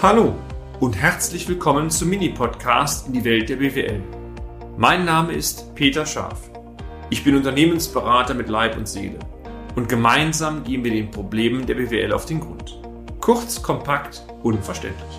[0.00, 0.32] Hallo
[0.78, 4.00] und herzlich willkommen zum Mini-Podcast in die Welt der BWL.
[4.76, 6.52] Mein Name ist Peter Scharf.
[7.10, 9.18] Ich bin Unternehmensberater mit Leib und Seele
[9.74, 12.80] und gemeinsam gehen wir den Problemen der BWL auf den Grund.
[13.20, 15.18] Kurz, kompakt, unverständlich.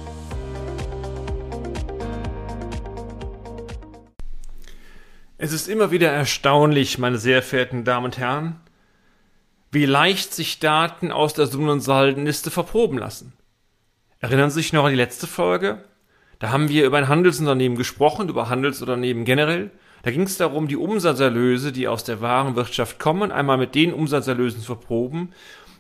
[5.38, 8.62] Es ist immer wieder erstaunlich, meine sehr verehrten Damen und Herren,
[9.74, 13.34] wie leicht sich Daten aus der Summen- und Saldenliste verproben lassen.
[14.22, 15.82] Erinnern Sie sich noch an die letzte Folge?
[16.40, 19.72] Da haben wir über ein Handelsunternehmen gesprochen, über Handelsunternehmen generell.
[20.04, 24.60] Da ging es darum, die Umsatzerlöse, die aus der Warenwirtschaft kommen, einmal mit den Umsatzerlösen
[24.60, 25.32] zu verproben,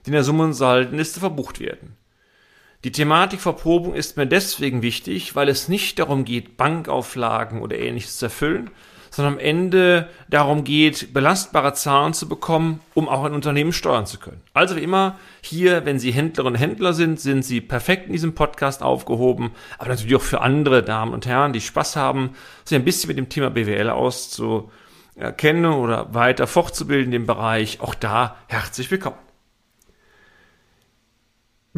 [0.06, 1.98] die in der Summen- und Saldenliste verbucht werden.
[2.86, 8.20] Die Thematik Verprobung ist mir deswegen wichtig, weil es nicht darum geht, Bankauflagen oder ähnliches
[8.20, 8.72] zu erfüllen,
[9.12, 14.20] sondern am Ende darum geht, belastbare Zahlen zu bekommen, um auch ein Unternehmen steuern zu
[14.20, 14.42] können.
[14.54, 18.36] Also wie immer, hier, wenn Sie Händlerinnen und Händler sind, sind Sie perfekt in diesem
[18.36, 22.32] Podcast aufgehoben, aber natürlich auch für andere Damen und Herren, die Spaß haben,
[22.66, 27.82] sich ein bisschen mit dem Thema BWL auszukennen oder weiter fortzubilden in dem Bereich.
[27.82, 29.29] Auch da herzlich willkommen.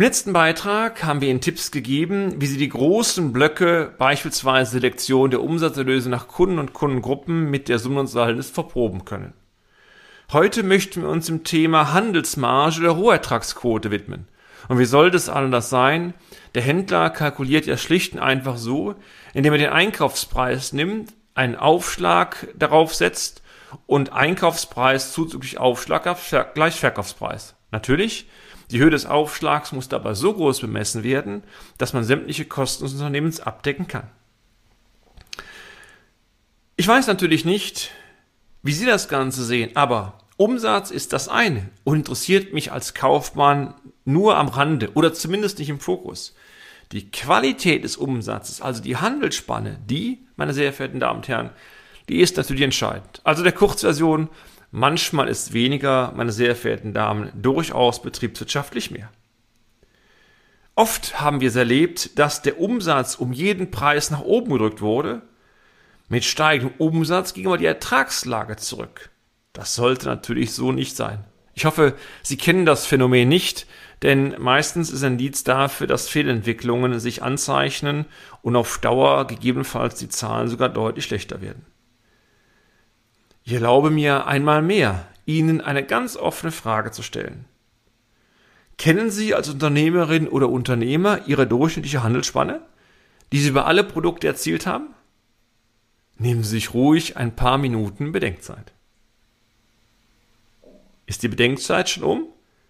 [0.01, 5.29] Im letzten Beitrag haben wir Ihnen Tipps gegeben, wie Sie die großen Blöcke, beispielsweise Selektion
[5.29, 9.33] der Umsatzerlöse nach Kunden und Kundengruppen mit der Summe und Salnis verproben können.
[10.33, 14.27] Heute möchten wir uns dem Thema Handelsmarge oder Rohertragsquote widmen.
[14.69, 16.15] Und wie soll das anders sein?
[16.55, 18.95] Der Händler kalkuliert ja schlicht und einfach so,
[19.35, 23.43] indem er den Einkaufspreis nimmt, einen Aufschlag darauf setzt
[23.85, 26.07] und Einkaufspreis zuzüglich Aufschlag
[26.55, 27.53] gleich Verkaufspreis.
[27.71, 28.27] Natürlich
[28.71, 31.43] die Höhe des Aufschlags muss dabei so groß bemessen werden,
[31.77, 34.09] dass man sämtliche Kosten des Unternehmens abdecken kann.
[36.77, 37.91] Ich weiß natürlich nicht,
[38.63, 43.75] wie Sie das Ganze sehen, aber Umsatz ist das eine und interessiert mich als Kaufmann
[44.05, 46.33] nur am Rande oder zumindest nicht im Fokus.
[46.91, 51.51] Die Qualität des Umsatzes, also die Handelsspanne, die, meine sehr verehrten Damen und Herren,
[52.09, 53.21] die ist natürlich entscheidend.
[53.23, 54.29] Also der Kurzversion,
[54.71, 59.09] Manchmal ist weniger, meine sehr verehrten Damen, durchaus betriebswirtschaftlich mehr.
[60.75, 65.21] Oft haben wir es erlebt, dass der Umsatz um jeden Preis nach oben gedrückt wurde.
[66.07, 69.09] Mit steigendem Umsatz ging aber die Ertragslage zurück.
[69.51, 71.25] Das sollte natürlich so nicht sein.
[71.53, 73.67] Ich hoffe, Sie kennen das Phänomen nicht,
[74.01, 78.05] denn meistens ist ein Indiz dafür, dass Fehlentwicklungen sich anzeichnen
[78.41, 81.65] und auf Dauer gegebenenfalls die Zahlen sogar deutlich schlechter werden.
[83.43, 87.45] Ich erlaube mir einmal mehr, Ihnen eine ganz offene Frage zu stellen.
[88.77, 92.61] Kennen Sie als Unternehmerin oder Unternehmer Ihre durchschnittliche Handelsspanne,
[93.31, 94.93] die Sie über alle Produkte erzielt haben?
[96.17, 98.73] Nehmen Sie sich ruhig ein paar Minuten Bedenkzeit.
[101.05, 102.27] Ist die Bedenkzeit schon um?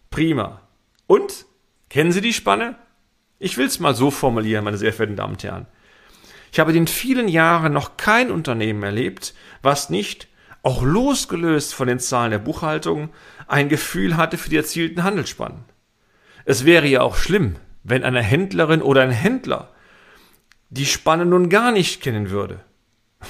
[0.10, 0.62] Prima.
[1.08, 1.46] Und?
[1.90, 2.76] Kennen Sie die Spanne?
[3.40, 5.68] Ich will es mal so formulieren, meine sehr verehrten Damen und Herren.
[6.52, 10.28] Ich habe in vielen Jahren noch kein Unternehmen erlebt, was nicht
[10.64, 13.10] auch losgelöst von den Zahlen der Buchhaltung,
[13.48, 15.64] ein Gefühl hatte für die erzielten Handelsspannen.
[16.46, 19.70] Es wäre ja auch schlimm, wenn eine Händlerin oder ein Händler
[20.70, 22.62] die Spanne nun gar nicht kennen würde.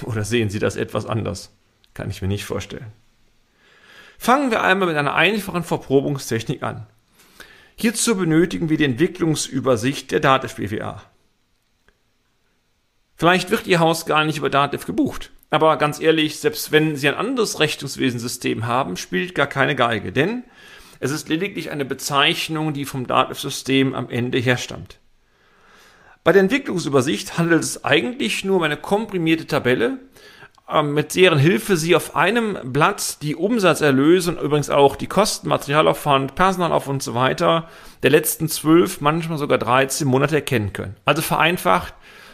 [0.03, 1.55] Oder sehen Sie das etwas anders?
[1.93, 2.93] Kann ich mir nicht vorstellen.
[4.17, 6.85] Fangen wir einmal mit einer einfachen Verprobungstechnik an.
[7.75, 11.01] Hierzu benötigen wir die Entwicklungsübersicht der Dativ BWA.
[13.15, 15.31] Vielleicht wird Ihr Haus gar nicht über Dativ gebucht.
[15.51, 20.43] Aber ganz ehrlich, selbst wenn Sie ein anderes Rechnungswesensystem haben, spielt gar keine Geige, denn
[21.01, 24.99] es ist lediglich eine Bezeichnung, die vom Datenssystem am Ende herstammt.
[26.23, 29.99] Bei der Entwicklungsübersicht handelt es eigentlich nur um eine komprimierte Tabelle,
[30.69, 35.49] ähm, mit deren Hilfe Sie auf einem Blatt die Umsatzerlöse und übrigens auch die Kosten,
[35.49, 37.67] Materialaufwand, Personalaufwand und so weiter
[38.03, 40.95] der letzten zwölf, manchmal sogar 13 Monate erkennen können.
[41.03, 41.93] Also vereinfacht,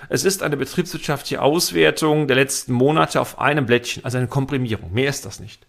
[0.10, 4.94] es ist eine betriebswirtschaftliche Auswertung der letzten Monate auf einem Blättchen, also eine Komprimierung.
[4.94, 5.66] Mehr ist das nicht.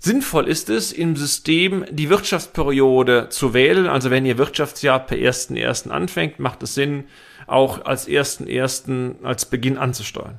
[0.00, 3.88] Sinnvoll ist es, im System die Wirtschaftsperiode zu wählen.
[3.88, 5.90] Also wenn Ihr Wirtschaftsjahr per 1.1.
[5.90, 7.04] anfängt, macht es Sinn,
[7.46, 9.24] auch als 1.1.
[9.24, 10.38] als Beginn anzusteuern.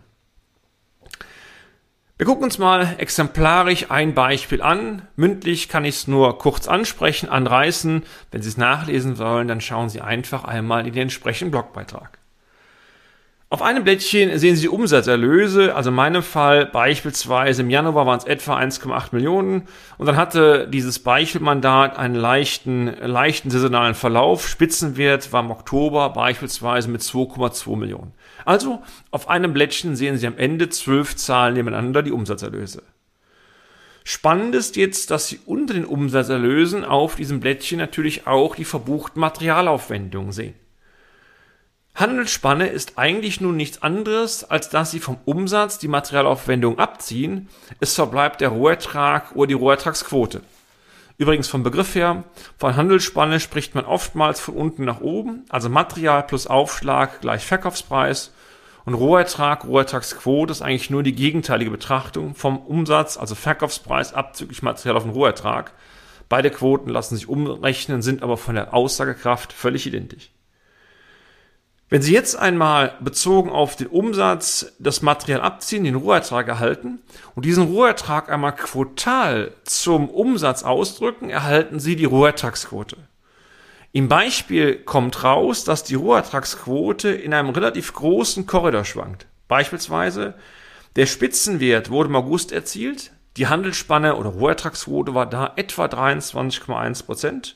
[2.17, 5.03] Wir gucken uns mal exemplarisch ein Beispiel an.
[5.15, 8.03] Mündlich kann ich es nur kurz ansprechen, anreißen.
[8.31, 12.17] Wenn Sie es nachlesen wollen, dann schauen Sie einfach einmal in den entsprechenden Blogbeitrag.
[13.49, 18.25] Auf einem Blättchen sehen Sie Umsatzerlöse, also in meinem Fall beispielsweise im Januar waren es
[18.25, 24.49] etwa 1,8 Millionen und dann hatte dieses Beispielmandat einen leichten, leichten saisonalen Verlauf.
[24.49, 28.11] Spitzenwert war im Oktober beispielsweise mit 2,2 Millionen.
[28.43, 32.83] Also auf einem Blättchen sehen Sie am Ende zwölf Zahlen nebeneinander die Umsatzerlöse.
[34.03, 39.21] Spannend ist jetzt, dass Sie unter den Umsatzerlösen auf diesem Blättchen natürlich auch die verbuchten
[39.21, 40.66] Materialaufwendungen sehen.
[41.99, 47.49] Handelsspanne ist eigentlich nun nichts anderes, als dass Sie vom Umsatz die Materialaufwendung abziehen.
[47.79, 50.41] Es verbleibt der Rohertrag oder die Rohertragsquote.
[51.17, 52.23] Übrigens vom Begriff her,
[52.59, 58.31] von Handelsspanne spricht man oftmals von unten nach oben, also Material plus Aufschlag gleich Verkaufspreis
[58.85, 64.97] und Rohertrag, Rohertragsquote ist eigentlich nur die gegenteilige Betrachtung vom Umsatz, also Verkaufspreis abzüglich Material
[64.97, 65.73] auf den Rohertrag.
[66.29, 70.29] Beide Quoten lassen sich umrechnen, sind aber von der Aussagekraft völlig identisch.
[71.89, 76.99] Wenn Sie jetzt einmal bezogen auf den Umsatz das Material abziehen, den Rohertrag erhalten
[77.33, 82.97] und diesen Rohertrag einmal quotal zum Umsatz ausdrücken, erhalten Sie die Rohertragsquote.
[83.93, 89.25] Im Beispiel kommt raus, dass die Rohertragsquote in einem relativ großen Korridor schwankt.
[89.47, 90.33] Beispielsweise
[90.97, 97.55] der Spitzenwert wurde im August erzielt, die Handelsspanne oder Rohertragsquote war da etwa 23,1 Prozent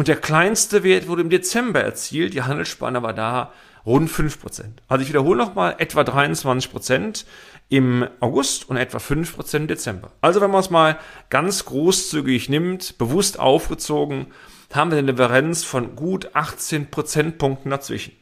[0.00, 3.52] und der kleinste Wert wurde im Dezember erzielt, die Handelsspanne war da
[3.84, 4.80] rund 5 Prozent.
[4.88, 7.26] Also ich wiederhole nochmal, etwa 23 Prozent
[7.68, 10.10] im August und etwa 5 Prozent im Dezember.
[10.22, 10.98] Also wenn man es mal
[11.28, 14.28] ganz großzügig nimmt, bewusst aufgezogen,
[14.72, 18.16] haben wir eine Differenz von gut 18 Prozentpunkten dazwischen.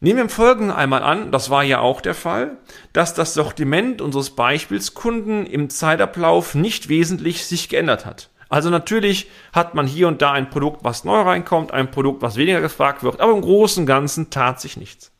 [0.00, 2.58] Nehmen wir im Folgenden einmal an, das war ja auch der Fall,
[2.92, 8.28] dass das Sortiment unseres Beispielskunden im Zeitablauf nicht wesentlich sich geändert hat.
[8.52, 12.36] Also natürlich hat man hier und da ein Produkt, was neu reinkommt, ein Produkt, was
[12.36, 15.10] weniger gefragt wird, aber im Großen und Ganzen tat sich nichts.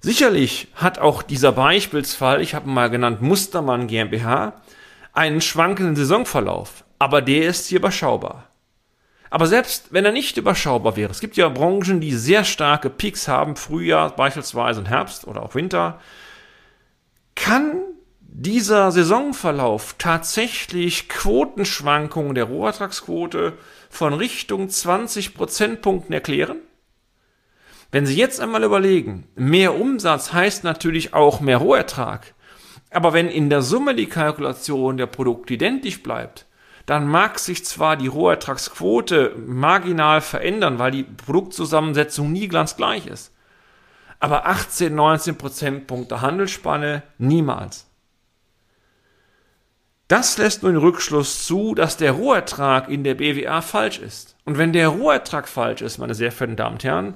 [0.00, 4.54] Sicherlich hat auch dieser Beispielsfall, ich habe mal genannt Mustermann GmbH,
[5.12, 8.48] einen schwankenden Saisonverlauf aber der ist hier überschaubar.
[9.30, 13.28] Aber selbst wenn er nicht überschaubar wäre, es gibt ja Branchen, die sehr starke Peaks
[13.28, 16.00] haben, Frühjahr beispielsweise und Herbst oder auch Winter,
[17.34, 17.82] kann
[18.40, 23.54] dieser Saisonverlauf tatsächlich Quotenschwankungen der Rohertragsquote
[23.90, 26.58] von Richtung 20 Prozentpunkten erklären?
[27.90, 32.32] Wenn Sie jetzt einmal überlegen, mehr Umsatz heißt natürlich auch mehr Rohertrag.
[32.90, 36.46] Aber wenn in der Summe die Kalkulation der Produkte identisch bleibt,
[36.86, 43.34] dann mag sich zwar die Rohertragsquote marginal verändern, weil die Produktzusammensetzung nie ganz gleich ist.
[44.20, 47.87] Aber 18, 19 Prozentpunkte Handelsspanne niemals.
[50.08, 54.36] Das lässt nun den Rückschluss zu, dass der Rohertrag in der BWA falsch ist.
[54.46, 57.14] Und wenn der Rohertrag falsch ist, meine sehr verehrten Damen und Herren,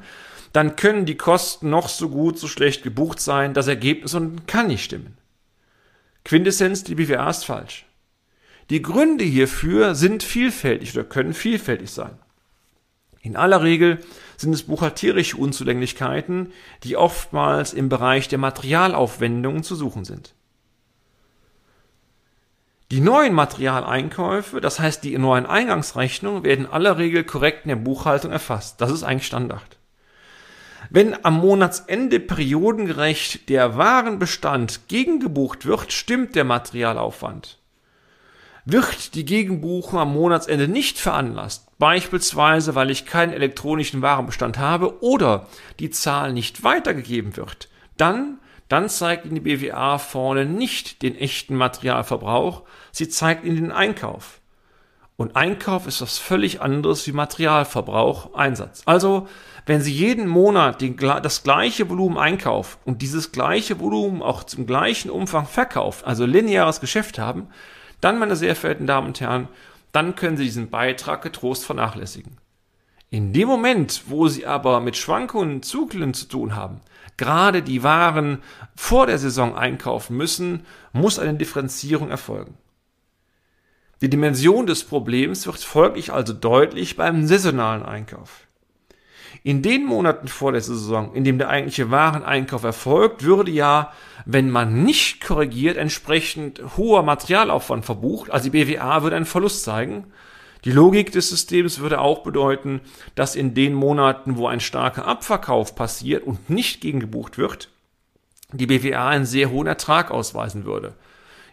[0.53, 4.15] dann können die Kosten noch so gut, so schlecht gebucht sein, das Ergebnis
[4.47, 5.17] kann nicht stimmen.
[6.27, 7.87] Quintessenz, die BWA ist falsch.
[8.69, 12.19] Die Gründe hierfür sind vielfältig oder können vielfältig sein.
[13.23, 14.01] In aller Regel
[14.37, 16.53] sind es buchhalterische Unzulänglichkeiten,
[16.83, 20.35] die oftmals im Bereich der Materialaufwendungen zu suchen sind.
[22.93, 28.31] Die neuen Materialeinkäufe, das heißt die neuen Eingangsrechnungen, werden aller Regel korrekt in der Buchhaltung
[28.31, 28.83] erfasst.
[28.83, 29.79] Das ist eigentlich Standard.
[30.91, 37.61] Wenn am Monatsende periodengerecht der Warenbestand gegengebucht wird, stimmt der Materialaufwand.
[38.67, 45.47] Wird die Gegenbuchung am Monatsende nicht veranlasst, beispielsweise weil ich keinen elektronischen Warenbestand habe oder
[45.81, 48.39] die Zahl nicht weitergegeben wird, dann,
[48.73, 54.41] dann zeigt Ihnen die BWA vorne nicht den echten Materialverbrauch, sie zeigt Ihnen den Einkauf.
[55.17, 58.83] Und Einkauf ist was völlig anderes wie Materialverbrauch, Einsatz.
[58.87, 59.29] Also,
[59.67, 64.67] wenn Sie jeden Monat den, das gleiche Volumen einkaufen und dieses gleiche Volumen auch zum
[64.67, 67.49] gleichen Umfang verkauft, also lineares Geschäft haben,
[68.01, 69.49] dann, meine sehr verehrten Damen und Herren,
[69.93, 72.39] dann können Sie diesen Beitrag getrost vernachlässigen.
[73.13, 76.81] In dem Moment, wo Sie aber mit Schwankungen, Zyklen zu tun haben,
[77.19, 78.39] gerade die Waren
[78.75, 80.65] vor der Saison einkaufen müssen,
[80.95, 82.55] muss eine Differenzierung erfolgen.
[84.01, 88.47] Die Dimension des Problems wird folglich also deutlich beim saisonalen Einkauf.
[89.43, 93.93] In den Monaten vor der Saison, in dem der eigentliche Wareneinkauf erfolgt, würde ja,
[94.25, 98.31] wenn man nicht korrigiert, entsprechend hoher Materialaufwand verbucht.
[98.31, 100.07] Also die BWA würde einen Verlust zeigen.
[100.65, 102.81] Die Logik des Systems würde auch bedeuten,
[103.15, 107.69] dass in den Monaten, wo ein starker Abverkauf passiert und nicht gegengebucht wird,
[108.53, 110.95] die BWA einen sehr hohen Ertrag ausweisen würde.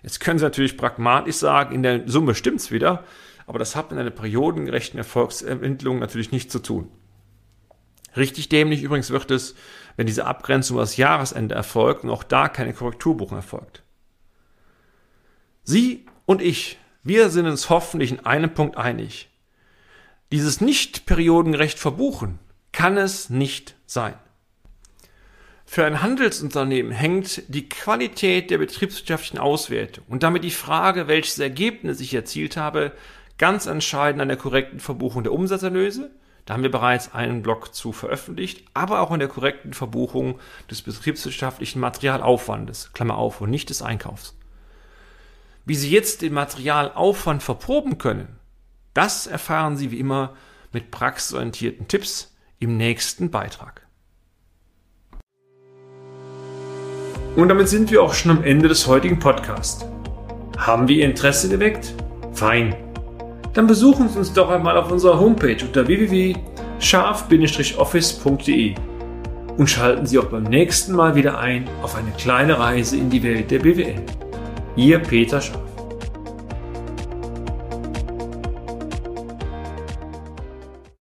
[0.04, 3.04] Jetzt können Sie natürlich pragmatisch sagen, in der Summe stimmt's wieder,
[3.48, 6.92] aber das hat mit einer periodengerechten Erfolgsentwicklung natürlich nichts zu tun.
[8.16, 9.56] Richtig dämlich übrigens wird es,
[9.98, 13.84] wenn diese Abgrenzung das Jahresende erfolgt und auch da keine Korrekturbuchung erfolgt.
[15.64, 19.30] Sie und ich, wir sind uns hoffentlich in einem Punkt einig.
[20.32, 22.40] Dieses nicht periodengerecht verbuchen
[22.72, 24.16] kann es nicht sein.
[25.66, 32.00] Für ein Handelsunternehmen hängt die Qualität der betriebswirtschaftlichen Auswertung und damit die Frage, welches Ergebnis
[32.00, 32.92] ich erzielt habe,
[33.38, 36.12] ganz entscheidend an der korrekten Verbuchung der Umsatzerlöse.
[36.46, 40.40] Da haben wir bereits einen Blog zu veröffentlicht, aber auch an der korrekten Verbuchung
[40.72, 44.39] des betriebswirtschaftlichen Materialaufwandes, Klammer auf, und nicht des Einkaufs.
[45.70, 48.40] Wie Sie jetzt den Materialaufwand verproben können,
[48.96, 50.34] das erfahren Sie wie immer
[50.74, 53.86] mit praxisorientierten Tipps im nächsten Beitrag.
[57.36, 59.86] Und damit sind wir auch schon am Ende des heutigen Podcasts.
[60.58, 61.94] Haben wir Ihr Interesse geweckt?
[62.34, 62.76] Fein.
[63.54, 68.76] Dann besuchen Sie uns doch einmal auf unserer Homepage unter www.scharf-office.de
[69.58, 73.22] und schalten Sie auch beim nächsten Mal wieder ein auf eine kleine Reise in die
[73.22, 74.29] Welt der BWL.
[74.80, 75.69] Ihr Peter Scharf.